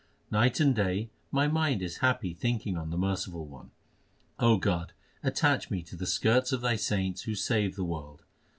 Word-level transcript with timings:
Night 0.31 0.59
and 0.59 0.73
day 0.75 1.11
my 1.31 1.47
mind 1.47 1.83
is 1.83 1.97
happy 1.97 2.33
thinking 2.33 2.75
on 2.75 2.89
the 2.89 2.97
Merciful 2.97 3.45
One. 3.45 3.69
O 4.39 4.57
God, 4.57 4.93
attach 5.21 5.69
me 5.69 5.83
to 5.83 5.95
the 5.95 6.07
skirts 6.07 6.51
of 6.51 6.61
Thy 6.61 6.75
saints 6.75 7.21
who 7.21 7.35
save 7.35 7.75
the 7.75 7.83
world. 7.83 8.23